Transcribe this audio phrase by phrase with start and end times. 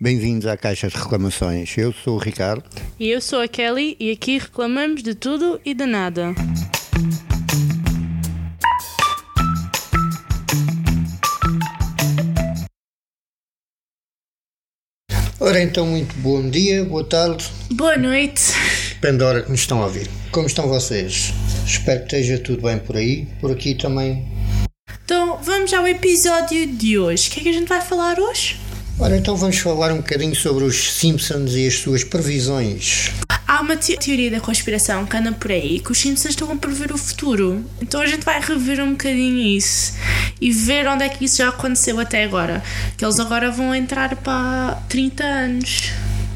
[0.00, 1.76] Bem-vindos à Caixa de Reclamações.
[1.76, 2.62] Eu sou o Ricardo.
[3.00, 6.34] E eu sou a Kelly e aqui reclamamos de tudo e de nada.
[15.40, 18.52] Ora então, muito bom dia, boa tarde, Boa noite.
[18.94, 20.08] depende da hora que nos estão a ouvir.
[20.32, 21.32] Como estão vocês?
[21.64, 23.26] Espero que esteja tudo bem por aí.
[23.40, 24.26] Por aqui também.
[25.04, 27.28] Então vamos ao episódio de hoje.
[27.28, 28.58] O que é que a gente vai falar hoje?
[29.00, 33.10] Ora então, vamos falar um bocadinho sobre os Simpsons e as suas previsões.
[33.46, 36.56] Há uma te- teoria da conspiração que anda por aí que os Simpsons estão a
[36.56, 37.64] prever o futuro.
[37.80, 39.94] Então a gente vai rever um bocadinho isso
[40.40, 42.62] e ver onde é que isso já aconteceu até agora.
[42.96, 45.90] Que eles agora vão entrar para 30 anos.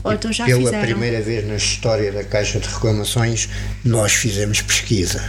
[0.04, 0.82] Ou então já Pela fizeram.
[0.84, 3.48] primeira vez na história da Caixa de Reclamações,
[3.84, 5.22] nós fizemos pesquisa.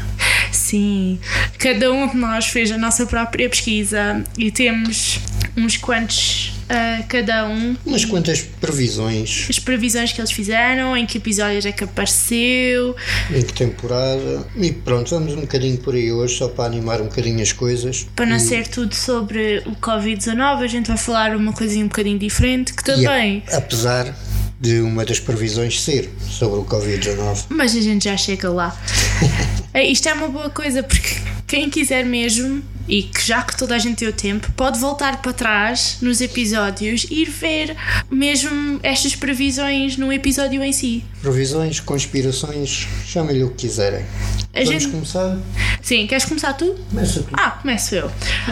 [0.51, 1.19] Sim,
[1.57, 5.19] cada um de nós fez a nossa própria pesquisa e temos
[5.57, 11.17] uns quantos a cada um Umas quantas previsões, as previsões que eles fizeram, em que
[11.17, 12.95] episódios é que apareceu.
[13.33, 14.45] em que temporada.
[14.55, 18.05] E pronto, vamos um bocadinho por aí hoje, só para animar um bocadinho as coisas.
[18.15, 22.17] Para não ser tudo sobre o Covid-19, a gente vai falar uma coisinha um bocadinho
[22.19, 23.43] diferente, que E a- também.
[23.51, 24.15] apesar
[24.59, 27.45] de uma das previsões ser sobre o Covid-19.
[27.49, 28.75] Mas a gente já chega lá.
[29.75, 31.15] É, Isto é uma boa coisa porque
[31.47, 35.21] quem quiser mesmo, e que já que toda a gente tem o tempo, pode voltar
[35.21, 37.75] para trás nos episódios e ir ver
[38.11, 41.03] mesmo estas previsões no episódio em si.
[41.21, 44.05] Previsões, conspirações, chamem-lhe o que quiserem.
[44.53, 45.37] A Vamos gente- começar?
[45.81, 46.75] Sim, queres começar tu?
[46.89, 47.29] Começa tu.
[47.33, 48.11] Ah, começo eu.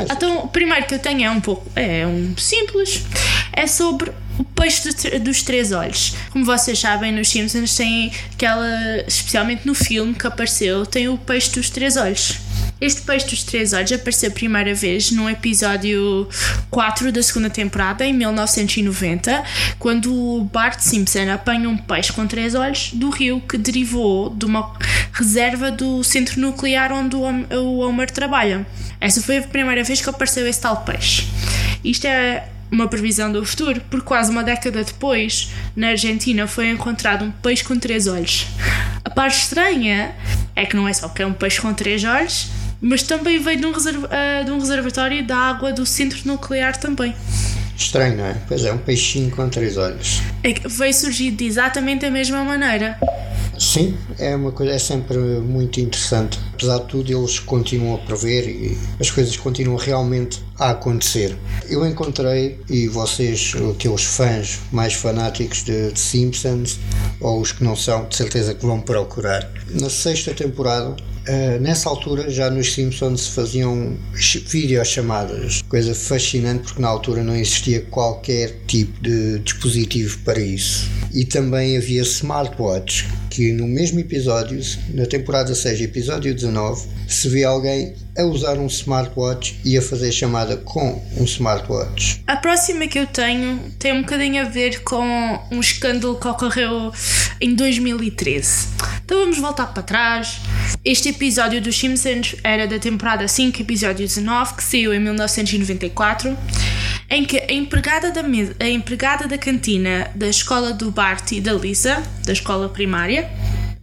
[0.09, 1.69] Então, o primeiro que eu tenho é um pouco.
[1.75, 3.03] É um simples.
[3.53, 6.13] É sobre o peixe dos três olhos.
[6.31, 8.67] Como vocês sabem, nos Simpsons tem aquela.
[9.07, 12.37] Especialmente no filme que apareceu, tem o peixe dos três olhos.
[12.81, 16.27] Este peixe dos três olhos apareceu a primeira vez num episódio
[16.71, 19.43] 4 da segunda temporada, em 1990,
[19.77, 24.45] quando o Bart Simpson apanha um peixe com três olhos do rio que derivou de
[24.45, 24.73] uma
[25.13, 28.65] reserva do centro nuclear onde o Hom- o Homer trabalha.
[28.99, 31.27] Essa foi a primeira vez que apareceu esse tal peixe.
[31.83, 37.25] Isto é uma previsão do futuro, porque quase uma década depois, na Argentina, foi encontrado
[37.25, 38.47] um peixe com três olhos.
[39.05, 40.15] A parte estranha
[40.55, 42.47] é que não é só que é um peixe com três olhos,
[42.81, 46.77] mas também veio de um, reserv- ah, de um reservatório da água do centro nuclear
[46.77, 47.15] também.
[47.77, 48.35] Estranho, não é?
[48.47, 50.21] Pois é, um peixinho com três olhos.
[50.43, 52.97] É veio surgir de exatamente a mesma maneira.
[53.57, 56.39] Sim, é uma coisa, é sempre muito interessante.
[56.53, 61.37] Apesar de tudo, eles continuam a prever e as coisas continuam realmente a acontecer.
[61.69, 66.79] Eu encontrei, e vocês, aqueles fãs mais fanáticos de, de Simpsons,
[67.19, 69.47] ou os que não são, de certeza que vão procurar.
[69.79, 70.95] Na sexta temporada,
[71.27, 77.33] eh, nessa altura já nos Simpsons faziam ch- videochamadas, coisa fascinante porque na altura não
[77.33, 80.91] existia qualquer tipo de dispositivo para isso.
[81.13, 84.59] E também havia smartwatch, que no mesmo episódio,
[84.93, 90.11] na temporada 6, episódio 19, se vê alguém a usar um smartwatch e a fazer
[90.11, 92.21] chamada com um smartwatch.
[92.27, 96.91] A próxima que eu tenho tem um bocadinho a ver com um escândalo que ocorreu
[97.39, 98.67] em 2013.
[99.05, 100.39] Então vamos voltar para trás.
[100.85, 104.99] Este episódio dos Simpsons era da temporada 5, episódio 19, que saiu em
[105.61, 106.37] 1994,
[107.09, 111.41] em que a empregada da, mesa, a empregada da cantina da escola do Bart e
[111.41, 113.29] da Lisa, da escola primária,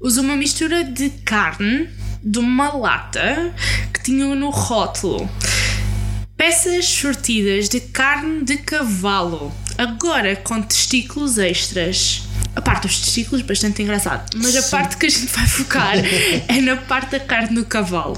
[0.00, 1.88] usa uma mistura de carne
[2.22, 3.54] de uma lata
[3.92, 5.28] que tinham no rótulo
[6.38, 12.22] peças sortidas de carne de cavalo, agora com testículos extras.
[12.54, 15.94] A parte dos testículos, bastante engraçado, mas a parte que a gente vai focar
[16.48, 18.16] é na parte da carne do cavalo.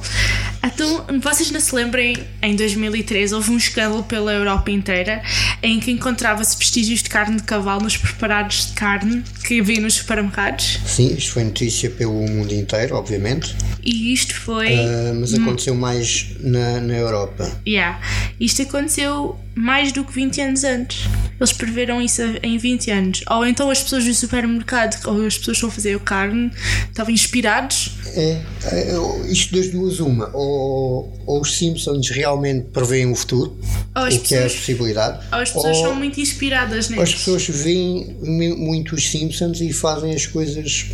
[0.62, 5.22] Então, vocês não se lembrem, em 2013 houve um escândalo pela Europa inteira
[5.62, 9.94] em que encontrava-se vestígios de carne de cavalo nos preparados de carne que havia nos
[9.94, 10.78] supermercados.
[10.86, 14.74] Sim, isto foi notícia pelo mundo inteiro, obviamente, E isto foi.
[14.74, 17.50] ah, mas aconteceu mais na, na Europa.
[17.66, 17.98] Yeah.
[18.38, 21.06] Isto aconteceu mais do que 20 anos antes.
[21.38, 23.20] Eles preveram isso em 20 anos.
[23.30, 26.50] Ou então as pessoas do supermercado, ou as pessoas que a fazer a carne,
[26.88, 27.92] estavam inspirados.
[28.14, 28.94] É, é,
[29.30, 33.58] isto das duas, uma, ou, ou os Simpsons realmente preveem o futuro,
[33.96, 36.78] Ou as o que é a pessoas, possibilidade, ou as pessoas ou são muito inspiradas
[36.78, 37.12] as neles.
[37.14, 40.86] pessoas veem mu- muito os Simpsons e fazem as coisas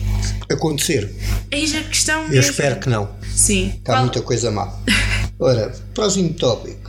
[0.50, 1.11] acontecer.
[1.50, 2.50] Eis a questão Eu mesmo.
[2.50, 3.69] espero que não, Sim.
[3.79, 4.73] está Qual- muita coisa má.
[5.38, 6.86] Ora, próximo tópico.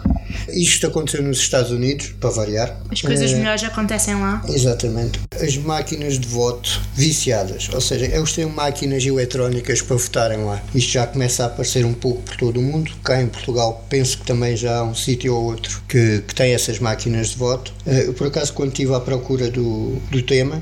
[0.49, 2.79] Isto aconteceu nos Estados Unidos, para variar.
[2.91, 4.41] As coisas Eh, melhores acontecem lá.
[4.47, 5.19] Exatamente.
[5.41, 7.69] as máquinas de voto viciadas.
[7.73, 10.61] Ou seja, eles têm máquinas eletrónicas para votarem lá.
[10.73, 12.91] Isto já começa a aparecer um pouco por todo o mundo.
[13.03, 16.53] Cá em Portugal, penso que também já há um sítio ou outro que, que tem
[16.53, 17.73] essas máquinas de voto.
[17.85, 20.61] Eh, eu, por acaso, quando estive à procura do, do tema,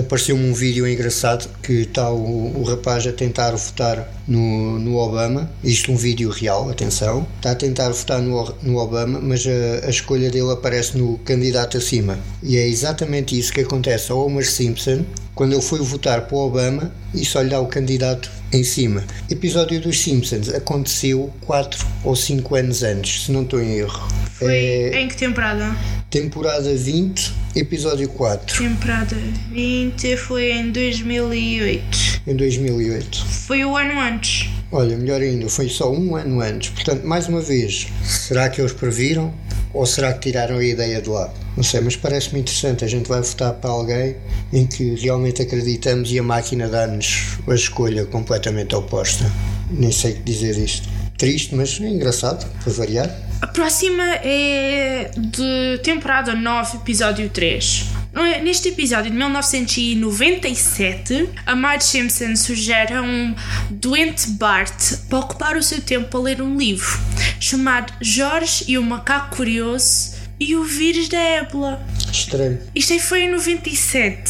[0.00, 5.50] apareceu-me um vídeo engraçado que está o, o rapaz a tentar votar no, no Obama.
[5.62, 7.26] Isto um vídeo real, atenção.
[7.36, 11.76] Está a tentar votar no, no Obama, mas a, a escolha dele aparece no candidato
[11.76, 12.18] acima.
[12.42, 15.04] E é exatamente isso que acontece ao Homer Simpson
[15.34, 19.04] quando ele foi votar para o Obama e só lhe dá o candidato em cima.
[19.28, 24.08] Episódio dos Simpsons aconteceu 4 ou 5 anos antes, se não estou em erro.
[24.32, 25.00] Foi é...
[25.00, 25.76] em que temporada?
[26.08, 28.58] Temporada 20, episódio 4.
[28.58, 29.16] Temporada
[29.50, 32.22] 20 foi em 2008.
[32.26, 33.26] Em 2008.
[33.26, 34.48] Foi o ano antes.
[34.76, 36.70] Olha, melhor ainda, foi só um ano antes.
[36.70, 39.32] Portanto, mais uma vez, será que eles previram
[39.72, 41.32] ou será que tiraram a ideia de lado?
[41.56, 42.84] Não sei, mas parece-me interessante.
[42.84, 44.16] A gente vai votar para alguém
[44.52, 49.30] em que realmente acreditamos e a máquina dá-nos a escolha completamente oposta.
[49.70, 50.88] Nem sei o que dizer isto.
[51.16, 53.16] Triste, mas é engraçado, para variar.
[53.42, 57.93] A próxima é de temporada 9, episódio 3.
[58.14, 58.40] É?
[58.40, 63.34] Neste episódio de 1997, a Marge Simpson sugere a um
[63.70, 67.00] doente Bart para ocupar o seu tempo para ler um livro
[67.40, 71.84] chamado Jorge e o Macaco Curioso e o Vírus da Ébola.
[72.10, 72.60] Estranho.
[72.74, 74.22] Isto aí foi em 97.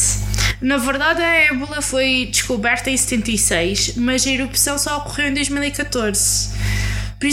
[0.61, 6.51] Na verdade, a ébola foi descoberta em 76, mas a erupção só ocorreu em 2014.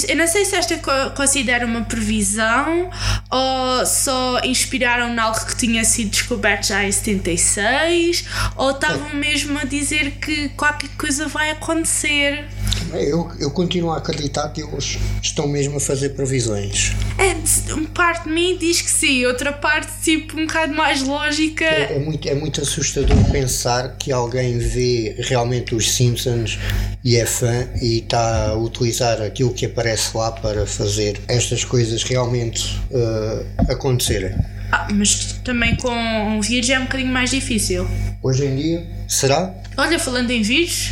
[0.08, 0.78] Eu não sei se esta
[1.16, 2.90] considera uma previsão
[3.30, 9.66] ou só inspiraram algo que tinha sido descoberto já em 76 ou estavam mesmo a
[9.66, 12.46] dizer que qualquer coisa vai acontecer.
[12.94, 16.92] Eu, eu continuo a acreditar que eles estão mesmo a fazer previsões.
[17.18, 17.36] É,
[17.74, 21.66] uma parte de mim diz que sim, outra parte, tipo, um bocado mais lógica.
[21.66, 26.60] É, é, muito, é muito assustador pensar que alguém vê realmente os Simpsons
[27.04, 32.04] e é fã e está a utilizar aquilo que aparece lá para fazer estas coisas
[32.04, 34.36] realmente uh, acontecerem.
[34.72, 37.86] Ah, mas também com um vírus é um bocadinho mais difícil.
[38.24, 39.54] Hoje em dia, será?
[39.76, 40.92] Olha, falando em vírus,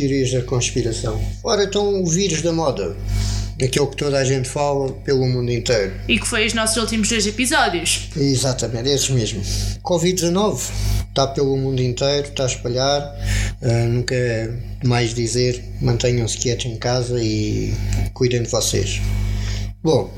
[0.00, 1.20] teorias da conspiração.
[1.44, 2.96] Ora, então o vírus da moda.
[3.62, 5.92] Aquilo que toda a gente fala pelo mundo inteiro.
[6.08, 8.08] E que foi os nossos últimos dois episódios.
[8.16, 9.42] Exatamente, esses mesmo.
[9.84, 10.62] Covid-19
[11.08, 13.02] está pelo mundo inteiro, está a espalhar.
[13.60, 14.16] Uh, nunca
[14.82, 17.74] mais dizer, mantenham-se quietos em casa e
[18.14, 19.02] cuidem de vocês.
[19.82, 20.10] Bom,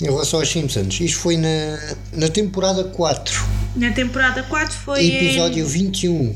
[0.00, 1.78] em relação aos Simpsons, isto foi na,
[2.14, 3.44] na temporada 4.
[3.76, 5.06] Na temporada 4 foi.
[5.06, 5.68] Episódio em...
[5.68, 6.34] 21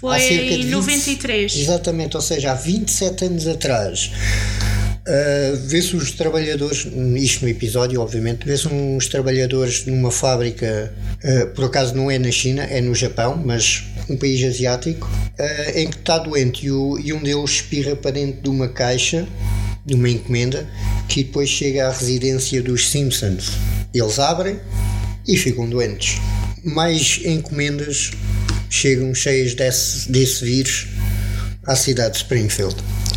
[0.00, 1.52] foi em 93.
[1.52, 4.10] 20, exatamente, ou seja, há 27 anos atrás.
[5.08, 10.92] Uh, vê-se os trabalhadores, isto no episódio, obviamente, vê-se uns trabalhadores numa fábrica,
[11.24, 15.08] uh, por acaso não é na China, é no Japão, mas um país asiático,
[15.38, 18.68] uh, em que está doente e, o, e um deles espirra para dentro de uma
[18.68, 19.26] caixa,
[19.84, 20.68] de uma encomenda,
[21.08, 23.52] que depois chega à residência dos Simpsons.
[23.94, 24.58] Eles abrem
[25.26, 26.18] e ficam doentes.
[26.64, 28.10] Mais encomendas
[28.70, 30.86] chegam cheias desse, desse vírus
[31.64, 32.76] à cidade de Springfield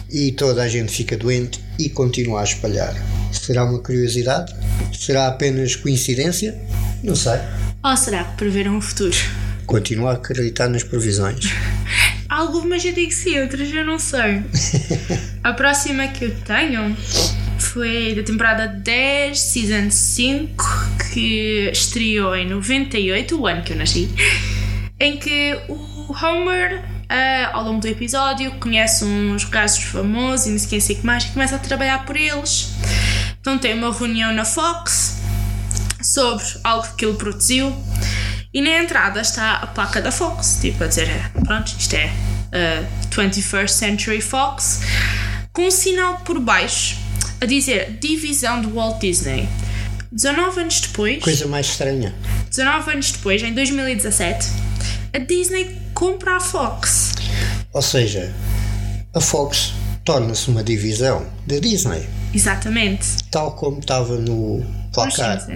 [0.10, 2.96] e toda a gente fica doente e continua a espalhar.
[3.32, 4.56] Será uma curiosidade?
[4.98, 6.60] Será apenas coincidência?
[7.04, 7.40] Não sei.
[7.84, 9.16] Ou será que preveram o futuro?
[9.66, 11.54] Continuo a acreditar nas previsões.
[12.28, 14.42] Algumas eu digo sim, outras eu não sei.
[15.44, 16.96] a próxima que eu tenho
[17.58, 20.66] foi da temporada 10, Season 5,
[21.12, 24.10] que estreou em 98, o ano que eu nasci
[25.00, 30.60] em que o Homer, uh, ao longo do episódio, conhece uns casos famosos e não
[30.60, 32.72] sei o que mais e começa a trabalhar por eles.
[33.40, 35.18] Então tem uma reunião na Fox
[36.02, 37.76] sobre algo que ele produziu
[38.54, 41.08] e na entrada está a placa da Fox, tipo a dizer,
[41.46, 44.82] pronto, isto é uh, 21st Century Fox,
[45.54, 46.98] com um sinal por baixo
[47.40, 49.48] a dizer divisão do Walt Disney.
[50.12, 51.24] 19 anos depois.
[51.24, 52.14] Coisa mais estranha.
[52.50, 54.48] 19 anos depois, em 2017,
[55.14, 57.14] a Disney compra a Fox.
[57.74, 58.34] Ou seja,
[59.14, 59.74] a Fox
[60.04, 62.08] torna-se uma divisão da Disney.
[62.34, 63.08] Exatamente.
[63.32, 64.64] Tal como estava no
[64.94, 65.48] placar.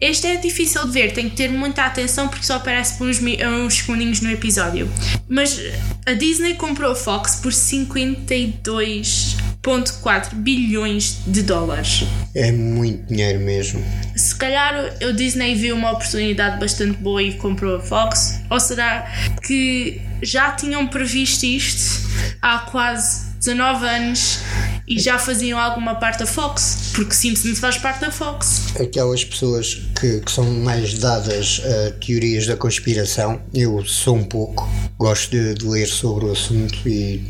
[0.00, 3.20] Este é difícil de ver, tem que ter muita atenção porque só aparece por uns,
[3.20, 4.88] uns segundinhos no episódio.
[5.28, 5.60] Mas
[6.06, 12.04] a Disney comprou a Fox por 52 1,4 bilhões de dólares.
[12.34, 13.84] É muito dinheiro mesmo.
[14.16, 19.06] Se calhar o Disney viu uma oportunidade bastante boa e comprou a Fox, ou será
[19.42, 22.08] que já tinham previsto isto
[22.40, 24.40] há quase 19 anos
[24.86, 28.74] E já faziam alguma parte da Fox, porque Simpsons faz parte da Fox.
[28.78, 34.68] Aquelas pessoas que, que são mais dadas a teorias da conspiração, eu sou um pouco,
[34.98, 37.24] gosto de, de ler sobre o assunto e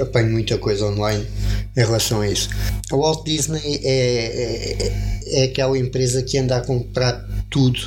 [0.00, 1.24] apanho muita coisa online
[1.76, 2.50] em relação a isso.
[2.90, 4.90] A Walt Disney é,
[5.30, 7.78] é, é aquela empresa que anda a comprar tudo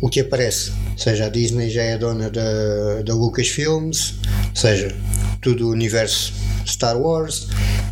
[0.00, 0.70] o que aparece.
[0.92, 4.14] Ou seja, a Disney já é dona da, da Lucasfilms,
[4.48, 4.94] ou seja,
[5.42, 7.48] tudo o universo Star Wars,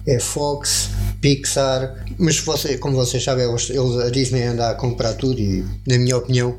[0.06, 0.90] é Fox,
[1.20, 5.98] Pixar, mas você, como vocês sabem, eles, a Disney anda a comprar tudo e, na
[5.98, 6.58] minha opinião,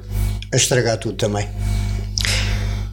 [0.52, 1.48] a estragar tudo também.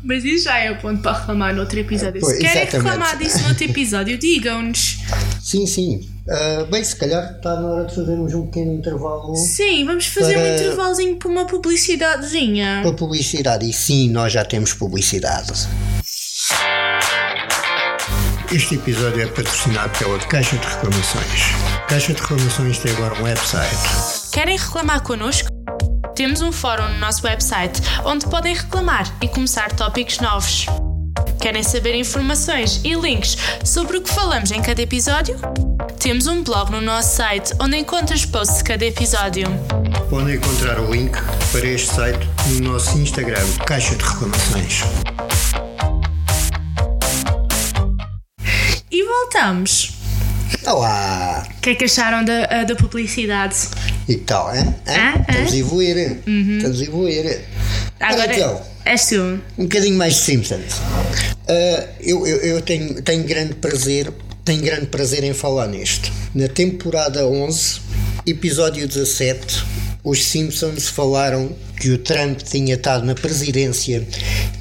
[0.04, 2.20] Mas isso já é o ponto para reclamar no outro episódio.
[2.20, 4.98] Pois, Se querem reclamar disso no outro episódio, digam-nos.
[5.40, 6.08] Sim, sim.
[6.26, 9.36] Uh, bem, se calhar está na hora de fazermos um pequeno intervalo.
[9.36, 10.42] Sim, vamos fazer para...
[10.42, 12.80] um intervalozinho para uma publicidadezinha.
[12.82, 15.68] Para publicidade, e sim, nós já temos publicidade.
[18.52, 21.40] Este episódio é patrocinado pela Caixa de Reclamações.
[21.88, 24.30] Caixa de Reclamações tem agora um website.
[24.30, 25.48] Querem reclamar connosco?
[26.14, 30.66] Temos um fórum no nosso website onde podem reclamar e começar tópicos novos.
[31.40, 35.34] Querem saber informações e links sobre o que falamos em cada episódio?
[35.98, 39.46] Temos um blog no nosso site onde encontras posts de cada episódio.
[40.10, 41.16] Podem encontrar o link
[41.52, 45.11] para este site no nosso Instagram, Caixa de Reclamações.
[49.42, 49.90] Voltamos.
[50.64, 51.44] Olá!
[51.58, 53.56] O que é que acharam da, eh, da publicidade?
[54.08, 54.72] E tal, hein?
[54.86, 56.18] Ah, Estamos a evoluir.
[56.26, 56.56] Uhum.
[56.58, 57.40] Estamos a evoluir.
[57.98, 59.40] Agora, então, és tu.
[59.58, 60.74] Um bocadinho mais de Simpsons.
[61.48, 64.12] Uh, eu eu, eu tenho, tenho grande prazer
[64.44, 66.10] tenho grande prazer em falar nisto.
[66.34, 67.80] Na temporada 11,
[68.26, 69.64] episódio 17,
[70.04, 74.06] os Simpsons falaram que o Trump tinha estado na presidência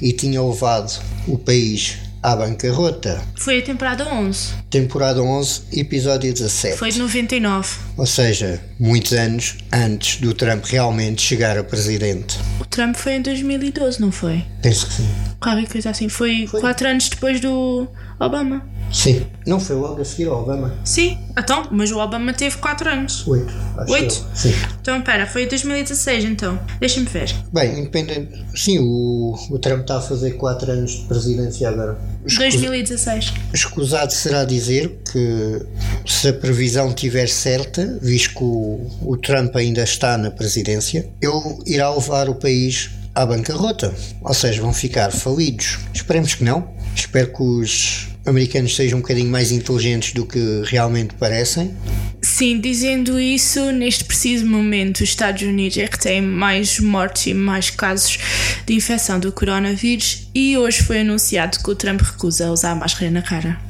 [0.00, 3.20] e tinha levado o país à bancarrota.
[3.36, 4.54] Foi a temporada 11.
[4.70, 6.78] Temporada 11, episódio 17.
[6.78, 7.68] Foi de 99.
[7.96, 12.38] Ou seja, muitos anos antes do Trump realmente chegar a presidente.
[12.60, 14.44] O Trump foi em 2012, não foi?
[14.62, 15.08] Penso que sim.
[15.40, 16.08] Qualquer coisa assim.
[16.08, 16.60] Foi, foi.
[16.60, 17.88] quatro anos depois do
[18.20, 18.64] Obama.
[18.92, 19.26] Sim.
[19.46, 20.74] Não foi logo a seguir ao Obama?
[20.84, 21.18] Sim.
[21.36, 23.26] Então, mas o Obama teve 4 anos.
[23.26, 23.54] 8.
[23.88, 24.26] Oito?
[24.34, 24.52] Sim.
[24.80, 26.60] Então, espera, foi em 2016 então.
[26.78, 27.34] Deixa-me ver.
[27.52, 28.44] Bem, independente.
[28.54, 31.98] Sim, o, o Trump está a fazer 4 anos de presidência agora.
[32.26, 32.38] Escus...
[32.38, 33.32] 2016.
[33.54, 35.62] Escusado será dizer que
[36.06, 41.58] se a previsão estiver certa, visto que o, o Trump ainda está na presidência, ele
[41.66, 43.92] irá levar o país à bancarrota.
[44.20, 45.78] Ou seja, vão ficar falidos.
[45.94, 46.70] Esperemos que não.
[46.94, 51.74] Espero que os americanos sejam um bocadinho mais inteligentes do que realmente parecem.
[52.20, 57.34] Sim, dizendo isso, neste preciso momento, os Estados Unidos é que têm mais mortes e
[57.34, 58.18] mais casos
[58.64, 63.22] de infecção do coronavírus e hoje foi anunciado que o Trump recusa usar máscara na
[63.22, 63.60] cara.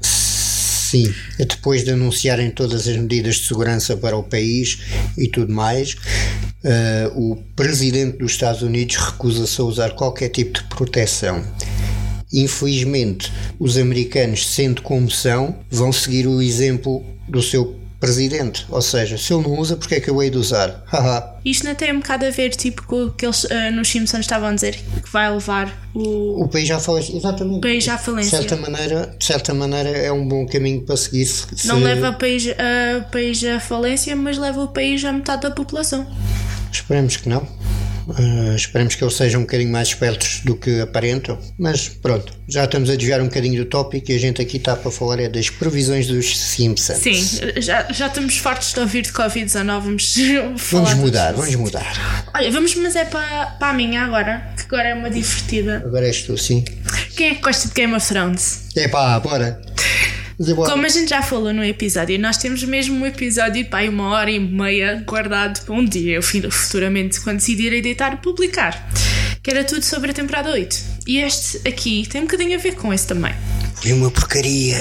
[0.00, 4.78] Sim, depois de anunciarem todas as medidas de segurança para o país
[5.18, 10.64] e tudo mais, uh, o presidente dos Estados Unidos recusa-se a usar qualquer tipo de
[10.64, 11.44] proteção.
[12.32, 18.64] Infelizmente, os americanos, sendo como são, vão seguir o exemplo do seu presidente.
[18.68, 20.84] Ou seja, se ele não usa, porque é que eu hei de usar?
[21.44, 24.20] Isto não tem um bocado a ver tipo, com o que eles uh, nos Simpsons
[24.20, 26.44] estavam a dizer que vai levar o.
[26.44, 27.16] O país já falência.
[27.16, 27.58] Exatamente.
[27.58, 28.38] O país já falência.
[28.38, 31.26] De certa maneira, de certa maneira é um bom caminho para seguir.
[31.26, 31.66] Se...
[31.66, 35.50] Não leva o país, uh, país à falência, mas leva o país à metade da
[35.50, 36.06] população.
[36.72, 37.46] Esperemos que não.
[38.08, 42.64] Uh, esperemos que eles sejam um bocadinho mais espertos do que aparentam, mas pronto, já
[42.64, 45.28] estamos a desviar um bocadinho do tópico e a gente aqui está para falar é
[45.28, 46.98] das previsões dos Simpsons.
[46.98, 50.14] Sim, já, já estamos fartos de ouvir de Covid-19, vamos
[50.70, 52.24] Vamos mudar, vamos mudar.
[52.34, 55.82] Olha, vamos, mas é para, para a minha agora, que agora é uma divertida.
[55.84, 56.64] Agora és tu, sim.
[57.14, 58.68] Quem é que gosta de Game of Thrones?
[58.74, 59.60] É pá, bora.
[60.38, 64.30] Como a gente já falou no episódio, nós temos mesmo um episódio de uma hora
[64.30, 68.88] e meia guardado para um dia, eu futuramente, quando decidir editar, publicar.
[69.42, 70.76] Que era tudo sobre a temporada 8.
[71.08, 73.34] E este aqui tem um bocadinho a ver com esse também.
[73.82, 74.78] Foi uma porcaria.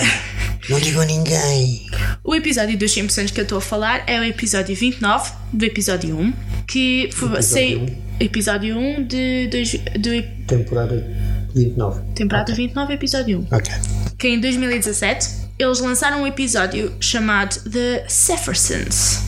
[0.70, 1.88] Não digo a ninguém.
[2.24, 6.20] O episódio dos Simpsons que eu estou a falar é o episódio 29 do episódio
[6.20, 6.34] 1,
[6.68, 7.86] que foi sei, 1.
[8.20, 9.64] episódio 1 de, de,
[9.98, 11.04] de temporada
[11.56, 12.02] 29.
[12.14, 12.66] Temporada okay.
[12.68, 13.56] 29, episódio 1.
[13.56, 13.74] Ok.
[14.20, 19.20] Que em 2017 eles lançaram um episódio chamado The Sephersons,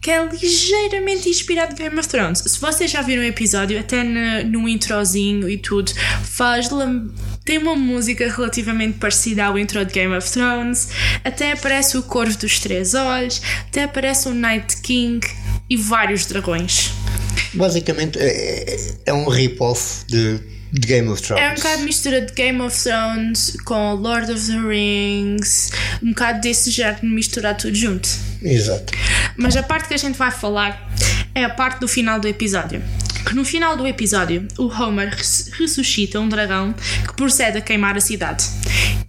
[0.00, 2.38] que é ligeiramente inspirado em Game of Thrones.
[2.40, 6.68] Se vocês já viram o episódio, até no, no introzinho e tudo, faz
[7.44, 10.88] tem uma música relativamente parecida ao intro de Game of Thrones,
[11.22, 15.26] até aparece o Corvo dos Três Olhos, até aparece o Night King
[15.68, 16.92] e vários dragões.
[17.52, 21.42] Basicamente é, é um rip-off de de Game of Thrones.
[21.44, 25.70] É um bocado mistura de Game of Thrones com Lord of the Rings,
[26.02, 28.08] um bocado desse género de misturar tudo junto.
[28.42, 28.92] Exato.
[29.36, 30.90] Mas a parte que a gente vai falar
[31.34, 32.82] é a parte do final do episódio.
[33.26, 36.74] Que no final do episódio, o Homer res- ressuscita um dragão
[37.06, 38.44] que procede a queimar a cidade.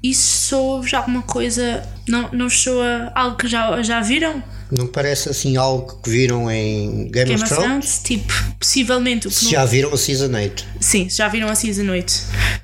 [0.02, 1.84] Isso soa já alguma coisa.
[2.08, 4.42] Não, não soa algo que já, já viram?
[4.72, 7.66] Não parece assim algo que viram em Game, Game of Thrones?
[7.66, 8.00] Thrones?
[8.04, 10.66] Tipo, possivelmente Se não- já viram a Season 8.
[10.80, 12.14] Sim, se já viram a Season 8.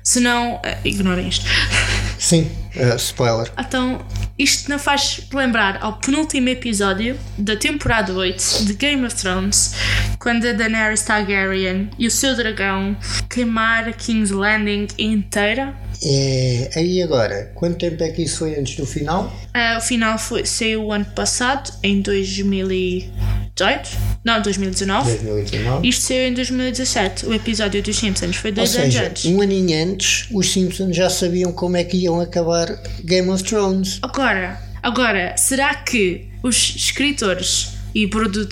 [0.02, 1.44] Se não, eh, ignorem isto.
[2.18, 3.50] Sim, uh, spoiler.
[3.58, 4.00] Então,
[4.38, 9.74] isto não faz lembrar ao penúltimo episódio da temporada 8 de Game of Thrones,
[10.20, 12.96] quando a Daenerys Targaryen e o seu dragão
[13.28, 15.74] queimaram a King's Landing inteira.
[16.04, 19.32] É, aí agora, quanto tempo é que isso foi antes do final?
[19.54, 23.90] Ah, o final foi, saiu o ano passado, em 2018?
[24.24, 25.18] Não, 2019.
[25.18, 25.88] 2019.
[25.88, 28.36] Isto saiu em 2017, o episódio dos Simpsons.
[28.36, 29.24] Foi Ou dois anos seja, antes.
[29.26, 32.66] um aninho antes, os Simpsons já sabiam como é que iam acabar
[33.04, 33.98] Game of Thrones.
[34.02, 38.08] Agora, agora, será que os escritores e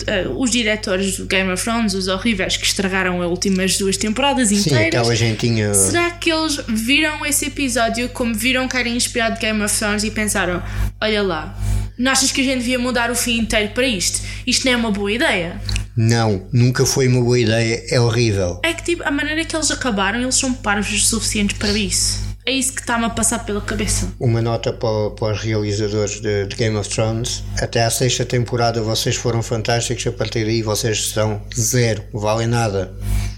[0.07, 4.49] eh, os diretores do Game of Thrones, os horríveis que estragaram as últimas duas temporadas
[4.49, 5.73] Sim, inteiras, aquela gentinha.
[5.73, 10.03] será que eles viram esse episódio como viram que era inspirado de Game of Thrones
[10.03, 10.61] e pensaram:
[10.99, 11.57] olha lá,
[11.97, 14.21] não achas que a gente devia mudar o fim inteiro para isto?
[14.45, 15.61] Isto não é uma boa ideia.
[15.95, 18.59] Não, nunca foi uma boa ideia, é horrível.
[18.63, 22.30] É que tipo, a maneira que eles acabaram, eles são parvos o suficientes para isso.
[22.45, 24.11] É isso que está-me a passar pela cabeça.
[24.19, 27.43] Uma nota para, para os realizadores de, de Game of Thrones.
[27.59, 32.93] Até à sexta temporada vocês foram fantásticos, a partir daí vocês são zero, valem nada.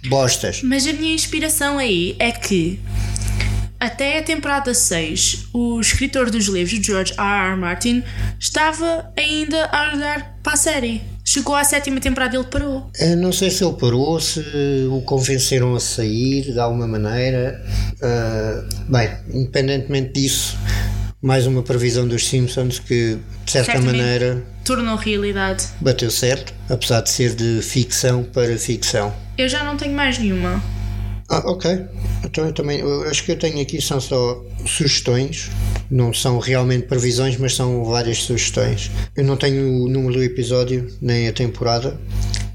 [0.07, 0.61] Bostas.
[0.63, 2.79] Mas a minha inspiração aí é que
[3.83, 7.51] até a temporada 6, o escritor dos livros, George R.
[7.51, 7.57] R.
[7.57, 8.01] Martin,
[8.39, 11.01] estava ainda a olhar para a série.
[11.25, 12.89] Chegou à sétima temporada e ele parou.
[12.99, 14.39] Eu não sei se ele parou, se
[14.91, 17.63] o convenceram a sair de alguma maneira.
[18.01, 20.57] Ah, bem, independentemente disso,
[21.21, 23.97] mais uma previsão dos Simpsons que, de certa Certamente.
[23.97, 25.65] maneira, Tornou realidade.
[25.79, 29.13] bateu certo, apesar de ser de ficção para ficção.
[29.37, 30.61] Eu já não tenho mais nenhuma.
[31.33, 31.85] Ah, ok.
[32.23, 35.49] Então eu também, eu acho que eu tenho aqui são só sugestões,
[35.89, 38.91] não são realmente previsões, mas são várias sugestões.
[39.15, 41.99] Eu não tenho o número do episódio nem a temporada,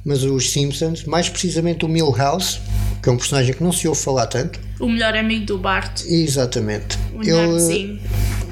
[0.05, 2.61] mas os Simpsons, mais precisamente o Milhouse,
[3.03, 4.61] que é um personagem que não se ouve falar tanto.
[4.79, 6.05] O melhor amigo do Bart.
[6.07, 6.97] Exatamente.
[7.13, 8.01] O Ele,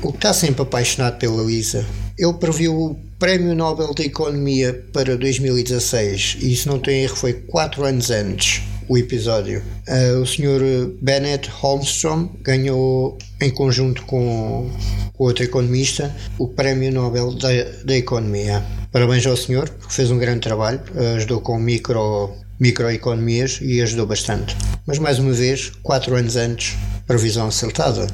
[0.03, 1.87] o que está sempre apaixonado pela Lisa.
[2.19, 7.33] Ele previu o Prémio Nobel da Economia para 2016 e, se não tenho erro, foi
[7.33, 9.63] 4 anos antes o episódio.
[9.89, 10.93] Ah, o Sr.
[11.01, 14.71] Bennett Holmstrom ganhou, em conjunto com,
[15.13, 17.49] com outro economista, o Prémio Nobel da,
[17.85, 18.65] da Economia.
[18.93, 20.81] Parabéns ao senhor, porque fez um grande trabalho,
[21.17, 24.57] ajudou com micro, microeconomias e ajudou bastante.
[24.87, 28.07] Mas mais uma vez, 4 anos antes, previsão acertada.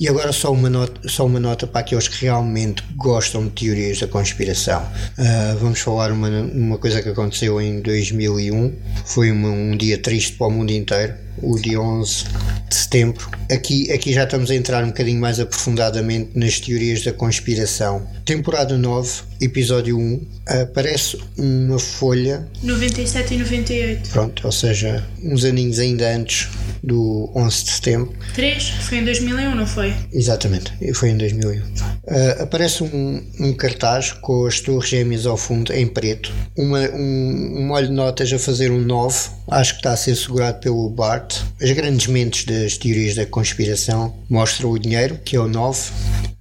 [0.00, 4.00] E agora só uma nota, só uma nota para aqueles que realmente gostam de teorias
[4.00, 4.82] da conspiração.
[5.18, 8.74] Ah, vamos falar uma, uma coisa que aconteceu em 2001.
[9.04, 11.12] Foi uma- um dia triste para o mundo inteiro.
[11.38, 12.24] O dia 11
[12.68, 13.30] de setembro.
[13.50, 18.06] Aqui, aqui já estamos a entrar um bocadinho mais aprofundadamente nas teorias da conspiração.
[18.24, 20.26] Temporada 9, episódio 1,
[20.62, 24.10] aparece uma folha 97 e 98.
[24.10, 26.48] Pronto, ou seja, uns aninhos ainda antes
[26.82, 28.14] do 11 de setembro.
[28.34, 29.94] 3 foi em 2001, não foi?
[30.12, 31.62] Exatamente, foi em 2001.
[32.06, 37.58] Ah, aparece um, um cartaz com as torres gêmeas ao fundo em preto, uma, um,
[37.58, 40.88] um molho de notas a fazer um 9, acho que está a ser segurado pelo
[40.90, 41.29] Bart.
[41.60, 45.90] As grandes mentes das teorias da conspiração mostram o dinheiro, que é o 9,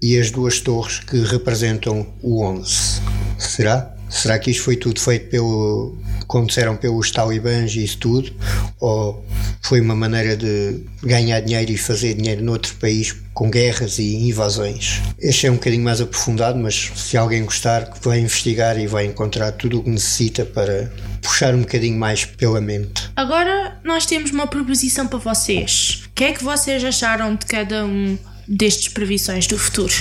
[0.02, 3.02] e as duas torres que representam o 11.
[3.38, 3.96] Será?
[4.10, 6.48] Será que isto foi tudo feito pelo, como
[6.80, 8.34] pelos talibãs e isso tudo?
[8.80, 9.24] Ou
[9.62, 15.00] foi uma maneira de ganhar dinheiro e fazer dinheiro noutro país com guerras e invasões?
[15.20, 19.06] Este é um bocadinho mais aprofundado, mas se alguém gostar, que vai investigar e vai
[19.06, 23.10] encontrar tudo o que necessita para puxar um bocadinho mais pela mente.
[23.16, 26.04] Agora nós temos uma proposição para vocês.
[26.08, 29.94] O que é que vocês acharam de cada um destes previsões do futuro?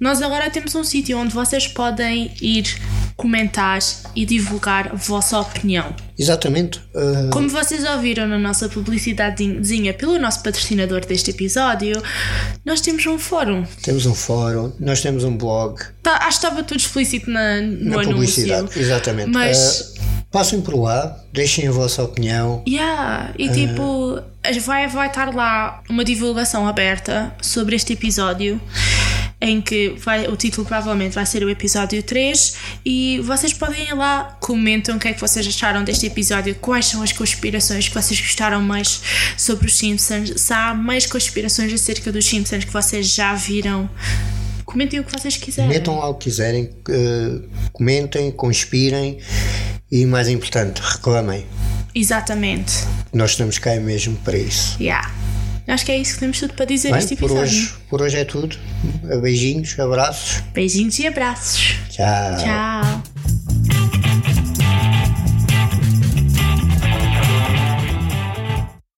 [0.00, 2.64] Nós agora temos um sítio onde vocês podem ir
[3.16, 3.78] comentar
[4.16, 5.94] e divulgar a vossa opinião.
[6.18, 6.80] Exatamente.
[6.94, 12.02] ah, Como vocês ouviram na nossa publicidadezinha pelo nosso patrocinador deste episódio,
[12.64, 13.64] nós temos um fórum.
[13.82, 17.84] temos um fórum, nós temos um blog, Tá, acho que estava tudo explícito na, no
[17.90, 18.10] na anúncio.
[18.12, 18.68] publicidade.
[18.78, 19.30] Exatamente.
[19.30, 19.93] Mas- Ah,
[20.34, 22.64] passem por lá, deixem a vossa opinião.
[22.66, 24.20] Yeah, e tipo,
[24.66, 28.60] vai, vai estar lá uma divulgação aberta sobre este episódio
[29.40, 33.94] em que vai, o título provavelmente vai ser o episódio 3 e vocês podem ir
[33.94, 37.94] lá, comentam o que é que vocês acharam deste episódio, quais são as conspirações que
[37.94, 39.02] vocês gostaram mais
[39.36, 43.88] sobre os Simpsons, se há mais conspirações acerca dos Simpsons que vocês já viram.
[44.64, 45.70] Comentem o que vocês quiserem.
[45.70, 49.20] Metam lá o que quiserem, uh, comentem, conspirem
[49.94, 51.46] e, mais importante, reclamem.
[51.94, 52.72] Exatamente.
[53.12, 54.76] Nós estamos cá mesmo para isso.
[54.82, 55.08] Yeah.
[55.68, 57.42] Acho que é isso que temos tudo para dizer Bem, neste por episódio.
[57.44, 58.56] hoje, por hoje é tudo.
[59.22, 60.42] Beijinhos, abraços.
[60.52, 61.76] Beijinhos e abraços.
[61.90, 62.36] Tchau.
[62.42, 63.13] Tchau.